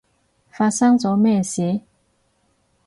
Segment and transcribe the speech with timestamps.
[0.49, 1.81] 發生咗咩事？